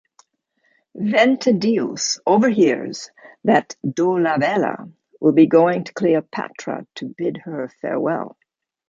Ventidius 0.97 2.17
overhears 2.25 3.11
that 3.43 3.75
Dolabella 3.87 4.89
will 5.19 5.31
be 5.33 5.45
going 5.45 5.83
to 5.83 5.93
Cleopatra 5.93 6.87
to 6.95 7.05
bid 7.19 7.37
her 7.45 7.69
farewell. 7.83 8.35